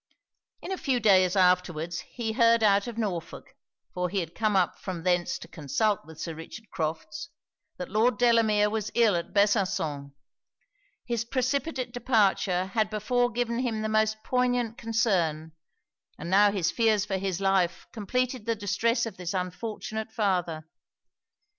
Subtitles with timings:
[0.63, 3.53] In a few days afterwards he heard out of Norfolk,
[3.93, 7.29] (for he had come up from thence to consult with Sir Richard Crofts)
[7.77, 10.13] that Lord Delamere was ill at Besançon.
[11.05, 15.51] His precipitate departure had before given him the most poignant concern;
[16.17, 20.67] and now his fears for his life completed the distress of this unfortunate father.